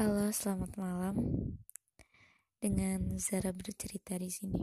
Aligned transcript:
Halo, 0.00 0.32
selamat 0.32 0.80
malam. 0.80 1.12
Dengan 2.56 3.20
Zara 3.20 3.52
bercerita 3.52 4.16
di 4.16 4.32
sini. 4.32 4.56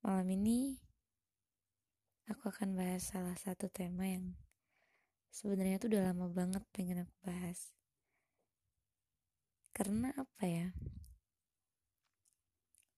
Malam 0.00 0.24
ini 0.32 0.80
aku 2.32 2.48
akan 2.48 2.72
bahas 2.72 3.12
salah 3.12 3.36
satu 3.36 3.68
tema 3.68 4.08
yang 4.08 4.40
sebenarnya 5.28 5.84
tuh 5.84 5.92
udah 5.92 6.16
lama 6.16 6.32
banget 6.32 6.64
pengen 6.72 7.04
aku 7.04 7.12
bahas. 7.20 7.76
Karena 9.76 10.08
apa 10.16 10.44
ya? 10.48 10.72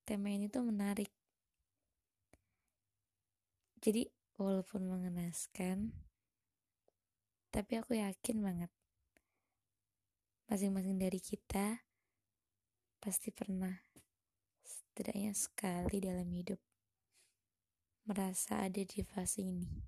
Tema 0.07 0.31
ini 0.31 0.47
tuh 0.47 0.71
menarik. 0.71 1.11
Jadi 3.83 4.07
walaupun 4.39 4.87
mengenaskan, 4.87 5.91
tapi 7.51 7.73
aku 7.75 7.99
yakin 7.99 8.39
banget 8.39 8.71
masing-masing 10.49 11.01
dari 11.01 11.21
kita 11.21 11.81
pasti 13.01 13.33
pernah 13.33 13.73
setidaknya 14.65 15.33
sekali 15.33 16.01
dalam 16.01 16.29
hidup 16.29 16.61
merasa 18.05 18.61
ada 18.61 18.85
di 18.85 19.01
fase 19.01 19.41
ini. 19.41 19.81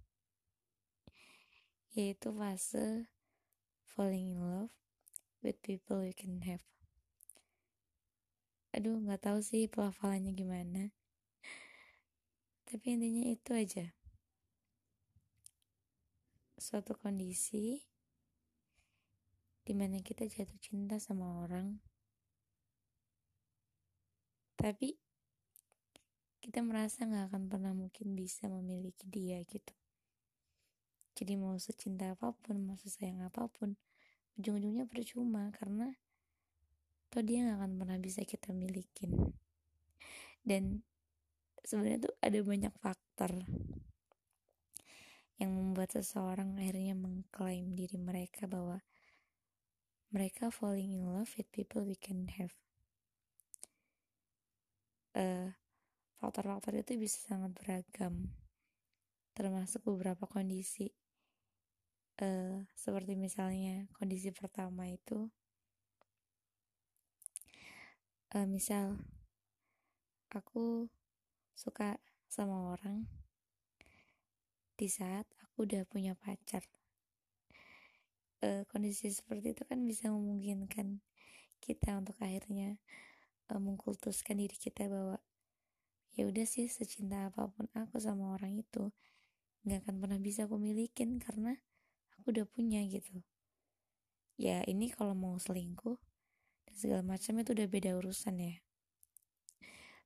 Yaitu 1.92 2.32
fase 2.32 3.08
falling 3.84 4.36
in 4.36 4.40
love 4.40 4.72
with 5.44 5.60
people 5.60 6.00
you 6.04 6.16
can 6.16 6.40
have. 6.44 6.64
Aduh 8.76 9.00
nggak 9.00 9.24
tahu 9.24 9.40
sih 9.40 9.68
pelafalannya 9.68 10.36
gimana. 10.36 10.92
Tapi 12.68 12.98
intinya 12.98 13.24
itu 13.24 13.50
aja. 13.56 13.96
Suatu 16.60 16.96
kondisi 16.96 17.95
di 19.66 19.74
mana 19.74 19.98
kita 19.98 20.22
jatuh 20.30 20.62
cinta 20.62 21.02
sama 21.02 21.42
orang. 21.42 21.82
Tapi 24.54 24.94
kita 26.38 26.62
merasa 26.62 27.02
gak 27.02 27.34
akan 27.34 27.50
pernah 27.50 27.74
mungkin 27.74 28.14
bisa 28.14 28.46
memiliki 28.46 29.10
dia 29.10 29.42
gitu. 29.42 29.74
Jadi 31.18 31.34
mau 31.34 31.58
secinta 31.58 32.14
apa 32.14 32.30
pun 32.30 32.62
mau 32.62 32.78
sesayang 32.78 33.26
apa 33.26 33.50
pun 33.50 33.74
ujung-ujungnya 34.38 34.86
percuma 34.86 35.50
karena 35.50 35.90
toh 37.10 37.26
dia 37.26 37.42
gak 37.50 37.58
akan 37.58 37.72
pernah 37.82 37.98
bisa 37.98 38.22
kita 38.22 38.54
milikin. 38.54 39.34
Dan 40.46 40.86
sebenarnya 41.66 42.06
tuh 42.06 42.14
ada 42.22 42.38
banyak 42.38 42.74
faktor 42.78 43.42
yang 45.42 45.50
membuat 45.50 45.90
seseorang 45.90 46.54
akhirnya 46.54 46.94
mengklaim 46.94 47.74
diri 47.74 47.98
mereka 47.98 48.46
bahwa 48.46 48.78
mereka 50.10 50.54
falling 50.54 50.94
in 50.94 51.04
love 51.06 51.30
with 51.34 51.50
people 51.50 51.82
we 51.82 51.98
can 51.98 52.30
have. 52.30 52.54
Uh, 55.16 55.56
faktor-faktor 56.20 56.76
itu 56.76 57.00
bisa 57.00 57.18
sangat 57.24 57.56
beragam, 57.56 58.30
termasuk 59.32 59.82
beberapa 59.82 60.28
kondisi. 60.28 60.92
Uh, 62.16 62.64
seperti 62.72 63.12
misalnya 63.12 63.84
kondisi 63.96 64.32
pertama 64.32 64.88
itu, 64.88 65.28
uh, 68.32 68.48
misal 68.48 68.96
aku 70.32 70.88
suka 71.56 72.00
sama 72.28 72.76
orang 72.76 73.08
di 74.76 74.92
saat 74.92 75.24
aku 75.40 75.64
udah 75.64 75.88
punya 75.88 76.12
pacar 76.12 76.60
uh, 78.42 78.62
kondisi 78.68 79.08
seperti 79.12 79.56
itu 79.56 79.62
kan 79.64 79.84
bisa 79.84 80.10
memungkinkan 80.12 81.00
kita 81.62 81.96
untuk 81.96 82.16
akhirnya 82.20 82.76
uh, 83.52 83.60
mengkultuskan 83.60 84.40
diri 84.40 84.56
kita 84.56 84.90
bahwa 84.90 85.20
ya 86.16 86.24
udah 86.24 86.48
sih 86.48 86.68
secinta 86.68 87.28
apa 87.28 87.52
pun 87.52 87.68
aku 87.76 88.00
sama 88.00 88.32
orang 88.32 88.56
itu 88.56 88.92
nggak 89.68 89.84
akan 89.84 89.96
pernah 90.00 90.18
bisa 90.20 90.48
aku 90.48 90.56
milikin 90.56 91.20
karena 91.20 91.58
aku 92.16 92.32
udah 92.32 92.46
punya 92.48 92.80
gitu. 92.88 93.20
Ya 94.36 94.60
ini 94.68 94.92
kalau 94.92 95.16
mau 95.16 95.36
selingkuh 95.36 95.96
dan 96.68 96.74
segala 96.76 97.02
macam 97.04 97.40
itu 97.40 97.50
udah 97.56 97.68
beda 97.68 97.90
urusan 97.96 98.36
ya. 98.40 98.54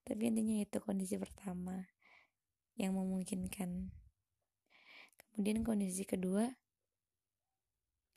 Tapi 0.06 0.32
intinya 0.32 0.58
itu 0.62 0.78
kondisi 0.82 1.14
pertama 1.20 1.86
yang 2.74 2.96
memungkinkan. 2.96 3.92
Kemudian 5.20 5.62
kondisi 5.62 6.02
kedua 6.08 6.50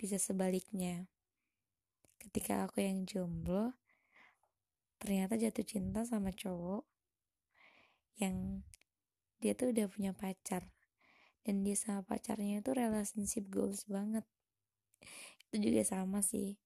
bisa 0.03 0.19
sebaliknya. 0.19 1.07
Ketika 2.19 2.67
aku 2.67 2.83
yang 2.83 3.07
jomblo, 3.07 3.71
ternyata 4.99 5.39
jatuh 5.39 5.63
cinta 5.63 6.03
sama 6.03 6.35
cowok 6.35 6.83
yang 8.19 8.67
dia 9.39 9.55
tuh 9.55 9.71
udah 9.71 9.87
punya 9.87 10.11
pacar. 10.11 10.67
Dan 11.47 11.63
dia 11.63 11.79
sama 11.79 12.03
pacarnya 12.03 12.59
itu 12.59 12.75
relationship 12.75 13.47
goals 13.47 13.87
banget. 13.87 14.27
Itu 15.47 15.71
juga 15.71 15.87
sama 15.87 16.19
sih. 16.19 16.59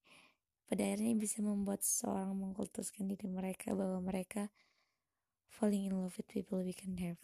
Pada 0.66 0.82
akhirnya 0.82 1.14
bisa 1.14 1.38
membuat 1.38 1.86
seseorang 1.86 2.34
mengkultuskan 2.34 3.06
diri 3.06 3.30
mereka 3.30 3.70
bahwa 3.78 4.02
mereka 4.02 4.50
falling 5.46 5.86
in 5.86 5.94
love 5.94 6.18
with 6.18 6.26
people 6.26 6.58
we 6.58 6.74
can 6.74 6.98
have. 6.98 7.22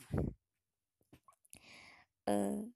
Uh, 2.27 2.71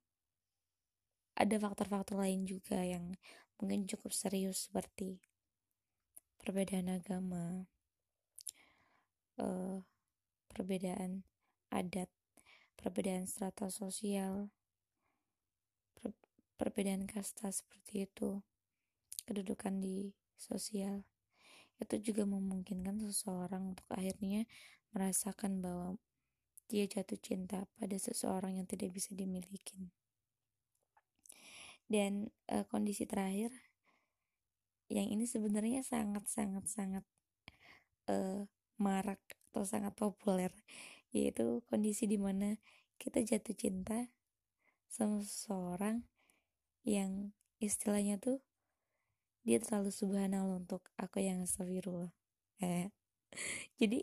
ada 1.39 1.55
faktor-faktor 1.63 2.19
lain 2.19 2.43
juga 2.51 2.83
yang 2.83 3.15
mungkin 3.63 3.87
cukup 3.87 4.11
serius 4.11 4.67
seperti 4.67 5.23
perbedaan 6.43 6.91
agama, 6.91 7.71
uh, 9.39 9.79
perbedaan 10.51 11.23
adat, 11.71 12.11
perbedaan 12.75 13.31
strata 13.31 13.71
sosial, 13.71 14.51
per 15.95 16.11
perbedaan 16.59 17.07
kasta 17.07 17.55
seperti 17.55 18.11
itu, 18.11 18.43
kedudukan 19.23 19.79
di 19.79 20.11
sosial. 20.35 21.07
Itu 21.79 22.03
juga 22.03 22.27
memungkinkan 22.27 22.99
seseorang 22.99 23.79
untuk 23.79 23.87
akhirnya 23.95 24.43
merasakan 24.91 25.63
bahwa 25.63 26.03
dia 26.67 26.91
jatuh 26.91 27.19
cinta 27.23 27.71
pada 27.79 27.95
seseorang 27.95 28.59
yang 28.59 28.67
tidak 28.67 28.91
bisa 28.91 29.15
dimiliki 29.15 29.95
dan 31.89 32.29
uh, 32.53 32.65
kondisi 32.69 33.09
terakhir 33.09 33.51
yang 34.89 35.09
ini 35.09 35.29
sebenarnya 35.29 35.85
sangat 35.85 36.25
sangat 36.29 36.65
sangat 36.69 37.05
uh, 38.09 38.49
marak 38.81 39.21
atau 39.53 39.65
sangat 39.65 39.93
populer 39.97 40.53
yaitu 41.13 41.65
kondisi 41.69 42.05
di 42.05 42.21
mana 42.21 42.61
kita 43.01 43.25
jatuh 43.25 43.57
cinta 43.57 44.13
sama 44.89 45.21
seseorang 45.21 46.05
yang 46.85 47.33
istilahnya 47.61 48.17
tuh 48.17 48.41
dia 49.45 49.61
terlalu 49.61 49.89
subhanallah 49.89 50.61
untuk 50.61 50.85
aku 51.01 51.25
yang 51.25 51.45
astagfirullah. 51.45 52.13
Eh 52.59 52.91
jadi 53.79 54.03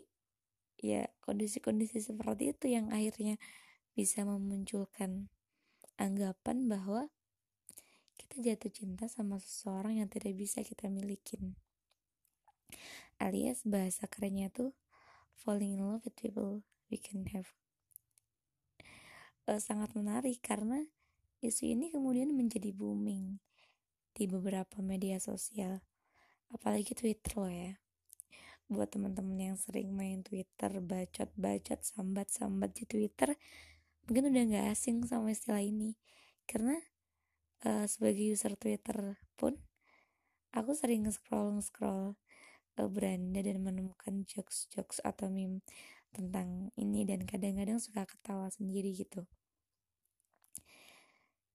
ya 0.80 1.12
kondisi-kondisi 1.20 2.00
seperti 2.00 2.56
itu 2.56 2.72
yang 2.72 2.88
akhirnya 2.88 3.36
bisa 3.92 4.24
memunculkan 4.24 5.28
anggapan 6.00 6.64
bahwa 6.64 7.12
kita 8.26 8.42
jatuh 8.42 8.74
cinta 8.74 9.06
sama 9.06 9.38
seseorang 9.38 10.02
yang 10.02 10.10
tidak 10.10 10.34
bisa 10.34 10.66
kita 10.66 10.90
milikin. 10.90 11.54
Alias 13.22 13.62
bahasa 13.62 14.10
kerennya 14.10 14.50
tuh 14.50 14.74
falling 15.38 15.78
in 15.78 15.86
love 15.86 16.02
with 16.02 16.18
people 16.18 16.66
we 16.90 16.98
can 16.98 17.22
have. 17.30 17.54
Uh, 19.46 19.62
sangat 19.62 19.94
menarik 19.94 20.42
karena 20.42 20.82
isu 21.38 21.70
ini 21.70 21.94
kemudian 21.94 22.34
menjadi 22.34 22.74
booming 22.74 23.38
di 24.10 24.26
beberapa 24.26 24.82
media 24.82 25.22
sosial, 25.22 25.86
apalagi 26.50 26.98
Twitter 26.98 27.38
loh 27.38 27.52
ya. 27.52 27.78
Buat 28.66 28.98
teman-teman 28.98 29.54
yang 29.54 29.56
sering 29.60 29.94
main 29.94 30.26
Twitter, 30.26 30.82
bacot-bacot, 30.82 31.86
sambat-sambat 31.86 32.74
di 32.74 32.84
Twitter, 32.90 33.38
mungkin 34.10 34.34
udah 34.34 34.42
gak 34.50 34.66
asing 34.74 35.06
sama 35.06 35.30
istilah 35.30 35.62
ini. 35.62 35.94
Karena 36.50 36.74
uh, 37.64 37.86
sebagai 37.88 38.36
user 38.36 38.58
Twitter 38.58 39.16
pun 39.38 39.56
aku 40.52 40.76
sering 40.76 41.08
scroll 41.08 41.60
scroll 41.64 42.18
uh, 42.76 42.88
beranda 42.90 43.40
dan 43.40 43.64
menemukan 43.64 44.28
jokes-jokes 44.28 45.00
atau 45.00 45.32
meme 45.32 45.64
tentang 46.12 46.72
ini 46.76 47.04
dan 47.04 47.24
kadang-kadang 47.28 47.76
suka 47.76 48.08
ketawa 48.08 48.48
sendiri 48.48 48.92
gitu. 48.96 49.28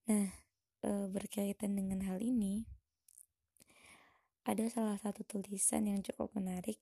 Nah, 0.09 0.29
uh, 0.85 1.05
berkaitan 1.09 1.77
dengan 1.77 2.05
hal 2.05 2.21
ini, 2.21 2.65
ada 4.45 4.65
salah 4.69 4.97
satu 4.97 5.21
tulisan 5.25 5.85
yang 5.85 6.01
cukup 6.01 6.33
menarik. 6.33 6.81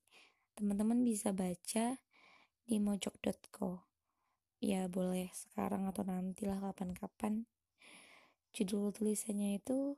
Teman-teman 0.55 1.03
bisa 1.03 1.35
baca 1.35 1.99
di 2.67 2.75
mojok.co. 2.79 3.83
Ya 4.59 4.91
boleh 4.91 5.31
sekarang 5.31 5.87
atau 5.87 6.03
nantilah 6.03 6.59
kapan-kapan 6.59 7.47
judul 8.55 8.91
tulisannya 8.93 9.61
itu 9.61 9.97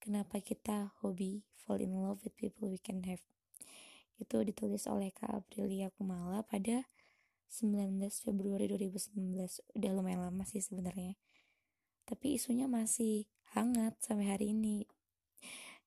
kenapa 0.00 0.40
kita 0.40 0.96
hobi 1.04 1.44
fall 1.60 1.80
in 1.80 1.92
love 1.92 2.24
with 2.24 2.34
people 2.36 2.72
we 2.72 2.80
can 2.80 3.04
have? 3.04 3.22
Itu 4.20 4.44
ditulis 4.44 4.84
oleh 4.84 5.12
Kak 5.12 5.32
Aprilia 5.32 5.88
Kumala 5.96 6.44
pada 6.44 6.84
19 7.50 7.98
Februari 8.22 8.70
2019 8.70 9.16
udah 9.74 9.90
lumayan 9.90 10.22
lama 10.22 10.44
sih 10.46 10.62
sebenarnya. 10.62 11.18
Tapi 12.06 12.38
isunya 12.38 12.70
masih 12.70 13.26
hangat 13.56 13.98
sampai 13.98 14.30
hari 14.30 14.54
ini. 14.54 14.86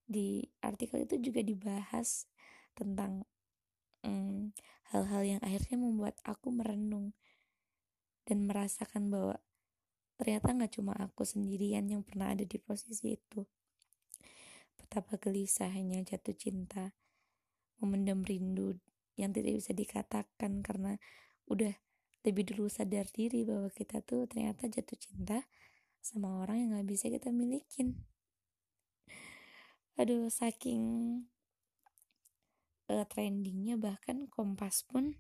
Di 0.03 0.43
artikel 0.59 1.07
itu 1.07 1.15
juga 1.19 1.39
dibahas 1.39 2.27
tentang 2.75 3.23
hmm, 4.03 4.51
hal-hal 4.91 5.21
hmm, 5.23 5.31
yang 5.37 5.41
akhirnya 5.41 5.77
membuat 5.79 6.15
aku 6.27 6.51
merenung 6.51 7.15
dan 8.27 8.43
merasakan 8.47 9.07
bahwa 9.07 9.39
ternyata 10.23 10.55
nggak 10.55 10.79
cuma 10.79 10.95
aku 10.95 11.27
sendirian 11.27 11.83
yang 11.83 11.99
pernah 11.99 12.31
ada 12.31 12.47
di 12.47 12.55
posisi 12.55 13.11
itu. 13.11 13.43
Betapa 14.79 15.19
gelisahnya 15.19 15.99
jatuh 15.99 16.31
cinta 16.31 16.95
memendam 17.83 18.23
rindu 18.23 18.79
yang 19.19 19.35
tidak 19.35 19.59
bisa 19.59 19.75
dikatakan 19.75 20.63
karena 20.63 20.95
udah 21.51 21.75
lebih 22.23 22.55
dulu 22.55 22.71
sadar 22.71 23.03
diri 23.11 23.43
bahwa 23.43 23.67
kita 23.67 23.99
tuh 23.99 24.23
ternyata 24.31 24.71
jatuh 24.71 24.95
cinta 24.95 25.43
sama 25.99 26.39
orang 26.39 26.63
yang 26.63 26.69
nggak 26.71 26.87
bisa 26.87 27.11
kita 27.11 27.27
milikin. 27.27 28.07
Aduh 29.99 30.31
saking 30.31 30.83
uh, 32.87 33.03
trendingnya 33.11 33.75
bahkan 33.75 34.31
Kompas 34.31 34.87
pun 34.87 35.19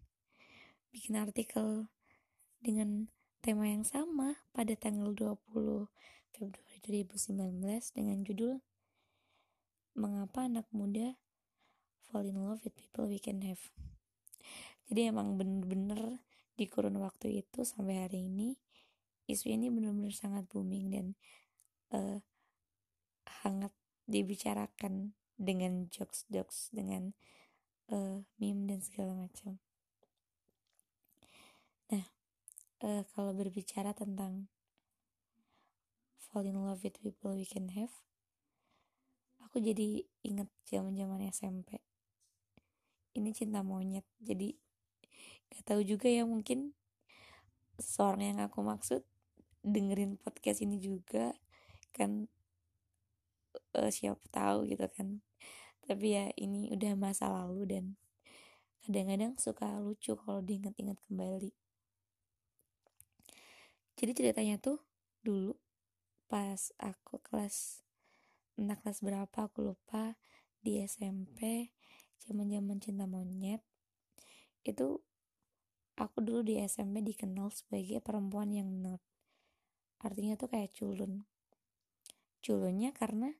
bikin 0.95 1.19
artikel 1.19 1.91
dengan 2.63 3.11
tema 3.43 3.67
yang 3.67 3.83
sama 3.83 4.39
pada 4.55 4.71
tanggal 4.79 5.11
20 5.11 5.91
Februari 6.31 6.79
2019 6.79 7.59
dengan 7.91 8.23
judul 8.23 8.63
Mengapa 9.99 10.47
anak 10.47 10.63
muda 10.71 11.19
fall 12.07 12.23
in 12.23 12.39
love 12.39 12.63
with 12.63 12.71
people 12.71 13.03
we 13.03 13.19
can 13.19 13.43
have. 13.43 13.59
Jadi 14.87 15.11
emang 15.11 15.35
bener-bener 15.35 16.23
di 16.55 16.71
kurun 16.71 16.95
waktu 17.03 17.43
itu 17.43 17.67
sampai 17.67 18.07
hari 18.07 18.31
ini 18.31 18.55
isu 19.27 19.51
ini 19.51 19.67
bener-bener 19.67 20.15
sangat 20.15 20.47
booming 20.47 20.87
dan 20.89 21.05
uh, 21.91 22.23
hangat 23.43 23.75
dibicarakan 24.07 25.19
dengan 25.35 25.91
jokes-jokes 25.91 26.71
dengan 26.71 27.11
uh, 27.91 28.23
meme 28.39 28.71
dan 28.71 28.79
segala 28.79 29.13
macam. 29.13 29.59
Nah, 31.91 32.07
uh, 32.83 33.07
kalau 33.15 33.31
berbicara 33.31 33.95
tentang 33.95 34.51
fall 36.19 36.43
in 36.43 36.59
love 36.59 36.83
with 36.83 36.99
people 36.99 37.33
we 37.33 37.47
can 37.47 37.71
have, 37.71 37.95
aku 39.39 39.63
jadi 39.63 40.03
inget 40.21 40.51
zaman-zaman 40.67 41.23
SMP. 41.31 41.79
Ini 43.15 43.29
cinta 43.31 43.63
monyet, 43.63 44.05
jadi 44.19 44.57
gak 45.53 45.63
tahu 45.69 45.81
juga 45.85 46.09
ya 46.09 46.25
mungkin 46.25 46.73
seorang 47.77 48.35
yang 48.35 48.39
aku 48.41 48.65
maksud 48.65 49.05
dengerin 49.63 50.19
podcast 50.19 50.65
ini 50.65 50.81
juga 50.81 51.37
kan 51.93 52.25
uh, 53.77 53.89
siapa 53.93 54.21
tahu 54.33 54.65
gitu 54.65 54.85
kan 54.89 55.21
tapi 55.85 56.15
ya 56.15 56.25
ini 56.39 56.73
udah 56.73 56.97
masa 56.97 57.29
lalu 57.29 57.69
dan 57.69 57.85
kadang-kadang 58.83 59.37
suka 59.37 59.79
lucu 59.79 60.17
kalau 60.17 60.41
diingat-ingat 60.41 60.99
kembali 61.07 61.51
jadi 63.99 64.11
ceritanya 64.11 64.55
tuh 64.59 64.81
dulu 65.23 65.57
pas 66.27 66.73
aku 66.81 67.21
kelas 67.21 67.85
entah 68.57 68.77
kelas 68.77 69.01
berapa 69.01 69.37
aku 69.49 69.73
lupa 69.73 70.17
di 70.63 70.81
SMP 70.81 71.69
zaman-zaman 72.23 72.79
cinta 72.79 73.05
monyet 73.09 73.61
itu 74.63 75.03
aku 75.99 76.23
dulu 76.23 76.41
di 76.41 76.57
SMP 76.63 77.05
dikenal 77.05 77.53
sebagai 77.53 78.01
perempuan 78.01 78.49
yang 78.49 78.69
nerd. 78.81 79.03
Artinya 80.01 80.35
tuh 80.35 80.49
kayak 80.51 80.73
culun. 80.75 81.27
Culunnya 82.43 82.91
karena 82.91 83.31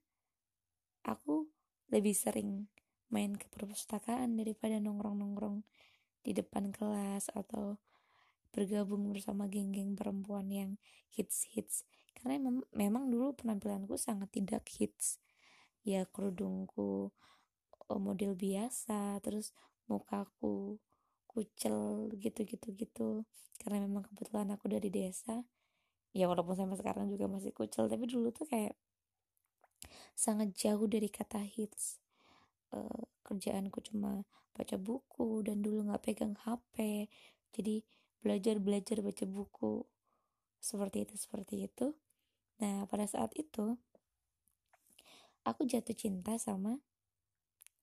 aku 1.03 1.51
lebih 1.91 2.15
sering 2.15 2.71
main 3.11 3.35
ke 3.35 3.45
perpustakaan 3.51 4.39
daripada 4.39 4.79
nongkrong-nongkrong 4.79 5.61
di 6.23 6.31
depan 6.31 6.71
kelas 6.71 7.29
atau 7.35 7.77
bergabung 8.53 9.09
bersama 9.09 9.49
geng-geng 9.49 9.97
perempuan 9.97 10.45
yang 10.53 10.71
hits-hits. 11.09 11.83
Karena 12.13 12.37
mem 12.37 12.61
memang 12.71 13.09
dulu 13.09 13.33
penampilanku 13.33 13.97
sangat 13.97 14.29
tidak 14.29 14.63
hits. 14.69 15.17
Ya 15.83 16.05
kerudungku 16.07 17.11
oh, 17.89 17.99
model 17.99 18.37
biasa 18.37 19.19
terus 19.19 19.51
mukaku 19.89 20.79
kucel 21.27 22.07
gitu-gitu 22.21 22.71
gitu 22.77 23.25
karena 23.57 23.83
memang 23.89 24.05
kebetulan 24.05 24.53
aku 24.53 24.69
dari 24.69 24.93
desa. 24.93 25.41
Ya 26.13 26.29
walaupun 26.29 26.53
sampai 26.53 26.77
sekarang 26.77 27.09
juga 27.09 27.25
masih 27.25 27.51
kucel 27.51 27.89
tapi 27.89 28.05
dulu 28.05 28.29
tuh 28.29 28.45
kayak 28.45 28.77
sangat 30.13 30.53
jauh 30.53 30.85
dari 30.85 31.09
kata 31.09 31.41
hits. 31.41 31.97
Uh, 32.69 33.05
kerjaanku 33.25 33.81
cuma 33.81 34.21
baca 34.53 34.77
buku 34.77 35.41
dan 35.41 35.65
dulu 35.65 35.89
nggak 35.89 36.01
pegang 36.05 36.37
HP 36.45 37.05
jadi 37.53 37.85
belajar 38.23 38.55
belajar 38.63 39.03
baca 39.03 39.25
buku 39.27 39.83
seperti 40.63 41.03
itu 41.03 41.13
seperti 41.19 41.67
itu. 41.67 41.91
Nah 42.63 42.87
pada 42.87 43.03
saat 43.03 43.35
itu 43.35 43.75
aku 45.43 45.67
jatuh 45.67 45.91
cinta 45.91 46.39
sama 46.39 46.79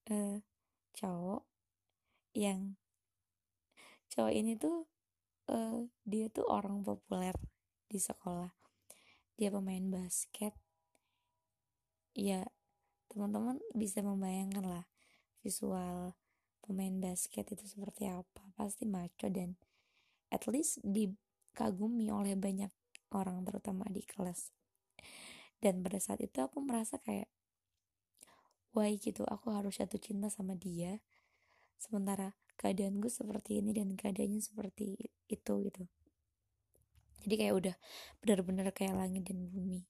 uh, 0.08 0.40
cowok 0.96 1.44
yang 2.32 2.80
cowok 4.08 4.32
ini 4.32 4.56
tuh 4.56 4.88
uh, 5.52 5.84
dia 6.08 6.32
tuh 6.32 6.48
orang 6.48 6.80
populer 6.80 7.36
di 7.86 8.00
sekolah. 8.00 8.50
Dia 9.36 9.52
pemain 9.52 9.84
basket. 9.92 10.56
Ya 12.16 12.48
teman-teman 13.12 13.60
bisa 13.76 14.00
membayangkan 14.00 14.64
lah 14.64 14.84
visual 15.44 16.16
pemain 16.64 16.96
basket 16.96 17.44
itu 17.52 17.64
seperti 17.68 18.08
apa. 18.08 18.40
Pasti 18.56 18.88
maco 18.88 19.28
dan 19.28 19.60
at 20.30 20.46
least 20.46 20.78
dikagumi 20.82 22.08
oleh 22.10 22.38
banyak 22.38 22.70
orang 23.10 23.42
terutama 23.42 23.86
di 23.90 24.02
kelas. 24.06 24.54
Dan 25.60 25.84
pada 25.84 26.00
saat 26.00 26.24
itu 26.24 26.40
aku 26.40 26.62
merasa 26.64 26.96
kayak 27.02 27.28
why 28.72 28.94
gitu 28.96 29.26
aku 29.26 29.50
harus 29.50 29.76
jatuh 29.82 29.98
cinta 29.98 30.30
sama 30.30 30.54
dia 30.54 31.02
sementara 31.80 32.38
keadaan 32.54 33.00
gue 33.02 33.10
seperti 33.10 33.58
ini 33.58 33.72
dan 33.72 33.96
keadaannya 33.96 34.40
seperti 34.40 34.96
itu 35.26 35.52
gitu. 35.66 35.84
Jadi 37.20 37.34
kayak 37.36 37.54
udah 37.56 37.74
benar-benar 38.24 38.72
kayak 38.72 38.96
langit 38.96 39.28
dan 39.28 39.48
bumi. 39.48 39.84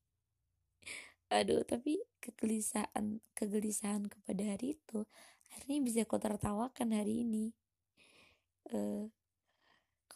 Aduh 1.31 1.63
tapi 1.63 2.03
kegelisahan 2.19 3.23
kegelisahan 3.39 4.11
kepada 4.11 4.43
hari 4.55 4.79
itu 4.79 5.07
akhirnya 5.51 5.79
bisa 5.83 6.01
kau 6.07 6.19
tertawakan 6.19 6.95
hari 6.95 7.23
ini. 7.27 7.55
Uh, 8.71 9.11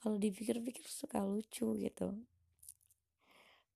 kalau 0.05 0.21
dipikir-pikir 0.21 0.85
suka 0.85 1.25
lucu 1.25 1.81
gitu. 1.81 2.13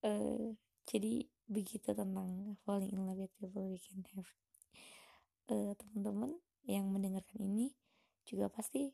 Uh, 0.04 0.52
jadi 0.84 1.24
begitu 1.48 1.96
tentang 1.96 2.52
falling 2.68 2.92
in 2.92 3.00
love 3.08 3.16
with 3.16 3.32
people 3.40 3.64
we 3.72 3.80
can 3.80 4.04
have. 4.12 4.28
Uh, 5.48 5.72
teman-teman 5.80 6.36
yang 6.68 6.84
mendengarkan 6.92 7.40
ini 7.40 7.72
juga 8.28 8.52
pasti 8.52 8.92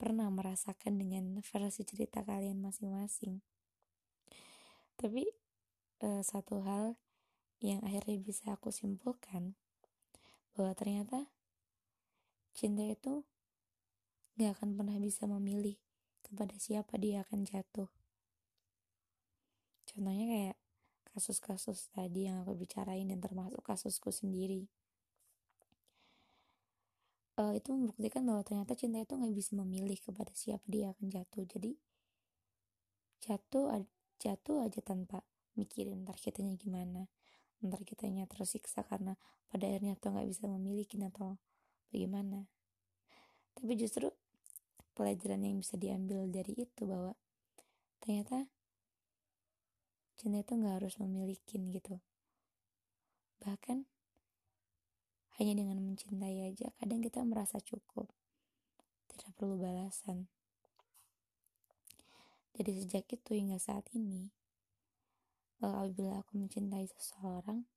pernah 0.00 0.32
merasakan 0.32 0.96
dengan 0.96 1.44
versi 1.44 1.84
cerita 1.84 2.24
kalian 2.24 2.64
masing-masing. 2.64 3.44
Tapi 4.96 5.28
uh, 6.00 6.24
satu 6.24 6.64
hal 6.64 6.96
yang 7.60 7.84
akhirnya 7.84 8.16
bisa 8.16 8.56
aku 8.56 8.72
simpulkan 8.72 9.60
bahwa 10.56 10.72
ternyata 10.72 11.28
cinta 12.56 12.80
itu 12.80 13.28
gak 14.40 14.56
akan 14.56 14.80
pernah 14.80 14.96
bisa 14.96 15.28
memilih 15.28 15.76
kepada 16.26 16.58
siapa 16.58 16.98
dia 16.98 17.22
akan 17.22 17.46
jatuh. 17.46 17.86
Contohnya 19.86 20.26
kayak 20.26 20.56
kasus-kasus 21.14 21.88
tadi 21.94 22.28
yang 22.28 22.42
aku 22.42 22.58
bicarain 22.58 23.06
dan 23.06 23.22
termasuk 23.22 23.62
kasusku 23.62 24.10
sendiri. 24.10 24.66
Uh, 27.36 27.52
itu 27.52 27.70
membuktikan 27.70 28.24
bahwa 28.24 28.42
ternyata 28.42 28.74
cinta 28.74 28.98
itu 28.98 29.12
nggak 29.14 29.34
bisa 29.36 29.52
memilih 29.54 29.96
kepada 30.00 30.32
siapa 30.34 30.64
dia 30.66 30.92
akan 30.92 31.06
jatuh. 31.12 31.44
Jadi 31.46 31.78
jatuh 33.22 33.86
jatuh 34.20 34.64
aja 34.64 34.80
tanpa 34.80 35.24
mikirin 35.56 36.04
ntar 36.04 36.16
kitanya 36.20 36.54
gimana 36.56 37.08
ntar 37.64 37.82
kitanya 37.82 38.28
tersiksa 38.28 38.84
karena 38.84 39.16
pada 39.48 39.64
akhirnya 39.64 39.96
tuh 39.96 40.12
nggak 40.12 40.28
bisa 40.28 40.44
memiliki 40.46 41.00
atau 41.00 41.40
bagaimana 41.88 42.44
tapi 43.56 43.72
justru 43.80 44.12
pelajaran 44.96 45.44
yang 45.44 45.60
bisa 45.60 45.76
diambil 45.76 46.24
dari 46.32 46.56
itu 46.56 46.88
bahwa 46.88 47.12
ternyata 48.00 48.48
cinta 50.16 50.40
itu 50.40 50.52
nggak 50.56 50.80
harus 50.80 50.96
memiliki 50.96 51.60
gitu. 51.60 52.00
Bahkan 53.44 53.84
hanya 55.36 55.52
dengan 55.52 55.84
mencintai 55.84 56.48
aja 56.48 56.72
kadang 56.80 57.04
kita 57.04 57.20
merasa 57.28 57.60
cukup. 57.60 58.08
Tidak 59.12 59.36
perlu 59.36 59.60
balasan. 59.60 60.32
Jadi 62.56 62.72
sejak 62.80 63.04
itu 63.12 63.36
hingga 63.36 63.60
saat 63.60 63.84
ini 63.92 64.32
eh, 65.60 65.68
apabila 65.68 66.24
aku 66.24 66.40
mencintai 66.40 66.88
seseorang 66.88 67.68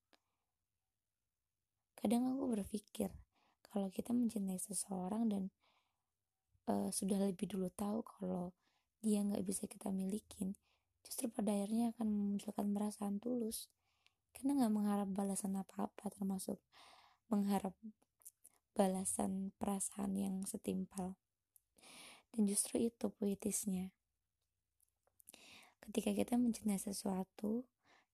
kadang 2.00 2.24
aku 2.32 2.56
berpikir 2.56 3.12
kalau 3.68 3.92
kita 3.92 4.16
mencintai 4.16 4.56
seseorang 4.56 5.28
dan 5.28 5.44
uh, 6.70 6.94
sudah 6.94 7.18
lebih 7.18 7.50
dulu 7.50 7.74
tahu 7.74 8.06
kalau 8.06 8.54
dia 9.02 9.26
nggak 9.26 9.42
bisa 9.42 9.66
kita 9.66 9.90
milikin 9.90 10.54
justru 11.02 11.26
pada 11.34 11.50
akhirnya 11.50 11.92
akan 11.98 12.08
memunculkan 12.08 12.70
perasaan 12.70 13.18
tulus 13.18 13.74
karena 14.38 14.62
nggak 14.62 14.74
mengharap 14.74 15.10
balasan 15.10 15.58
apa-apa 15.58 16.14
termasuk 16.14 16.62
mengharap 17.34 17.74
balasan 18.80 19.52
perasaan 19.60 20.16
yang 20.16 20.36
setimpal. 20.48 21.20
Dan 22.32 22.48
justru 22.48 22.80
itu 22.80 23.12
puitisnya. 23.12 23.92
Ketika 25.84 26.16
kita 26.16 26.40
mencintai 26.40 26.80
sesuatu 26.80 27.68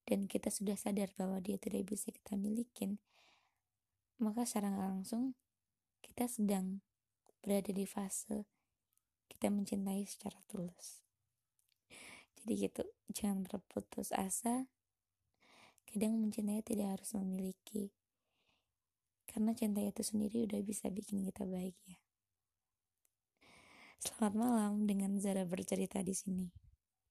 dan 0.10 0.26
kita 0.26 0.50
sudah 0.50 0.74
sadar 0.74 1.14
bahwa 1.14 1.38
dia 1.38 1.62
tidak 1.62 1.86
bisa 1.86 2.10
kita 2.10 2.34
milikin, 2.34 2.98
maka 4.18 4.48
secara 4.48 4.74
langsung 4.74 5.38
kita 6.02 6.26
sedang 6.26 6.82
berada 7.46 7.70
di 7.70 7.86
fase 7.86 8.50
kita 9.30 9.54
mencintai 9.54 10.02
secara 10.10 10.42
tulus. 10.50 11.06
Jadi 12.42 12.52
gitu, 12.58 12.82
jangan 13.14 13.46
berputus 13.46 14.10
asa. 14.10 14.66
Kadang 15.86 16.18
mencintai 16.18 16.66
tidak 16.66 16.98
harus 16.98 17.14
memiliki 17.14 17.94
karena 19.30 19.54
cinta 19.54 19.84
itu 19.86 20.02
sendiri 20.02 20.50
udah 20.50 20.62
bisa 20.66 20.90
bikin 20.90 21.22
kita 21.22 21.46
bahagia. 21.46 22.02
Selamat 24.02 24.34
malam 24.34 24.90
dengan 24.90 25.22
Zara 25.22 25.46
bercerita 25.46 26.02
di 26.02 26.18
sini. 26.18 26.65